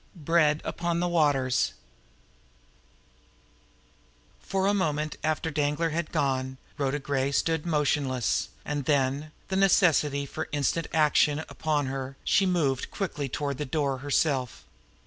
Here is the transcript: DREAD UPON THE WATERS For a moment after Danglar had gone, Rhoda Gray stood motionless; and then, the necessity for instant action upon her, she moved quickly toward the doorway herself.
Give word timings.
DREAD 0.23 0.63
UPON 0.65 0.99
THE 0.99 1.07
WATERS 1.07 1.73
For 4.39 4.65
a 4.65 4.73
moment 4.73 5.17
after 5.23 5.51
Danglar 5.51 5.91
had 5.91 6.11
gone, 6.11 6.57
Rhoda 6.79 6.97
Gray 6.97 7.31
stood 7.31 7.67
motionless; 7.67 8.49
and 8.65 8.85
then, 8.85 9.31
the 9.49 9.55
necessity 9.57 10.25
for 10.25 10.49
instant 10.51 10.87
action 10.91 11.43
upon 11.47 11.85
her, 11.85 12.17
she 12.23 12.47
moved 12.47 12.89
quickly 12.89 13.29
toward 13.29 13.59
the 13.59 13.63
doorway 13.65 14.01
herself. 14.01 14.65